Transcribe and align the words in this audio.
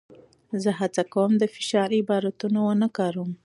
زه 0.61 0.69
هڅه 0.79 1.03
کوم 1.13 1.31
د 1.37 1.43
فشار 1.55 1.89
عبارتونه 2.01 2.59
ونه 2.63 2.87
کاروم. 2.97 3.31